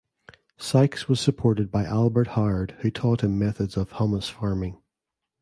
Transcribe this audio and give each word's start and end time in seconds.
Sykes 0.57 1.07
was 1.07 1.19
supported 1.21 1.69
by 1.69 1.85
Albert 1.85 2.29
Howard 2.29 2.71
who 2.79 2.89
taught 2.89 3.21
him 3.21 3.37
methods 3.37 3.77
of 3.77 3.91
humus 3.91 4.29
farming. 4.29 4.81